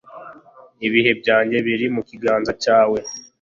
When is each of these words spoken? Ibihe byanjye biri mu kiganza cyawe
Ibihe 0.87 1.11
byanjye 1.21 1.57
biri 1.65 1.85
mu 1.95 2.01
kiganza 2.09 2.51
cyawe 2.63 2.97